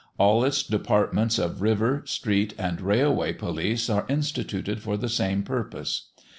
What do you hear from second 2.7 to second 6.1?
railway police are instituted for the same purpose.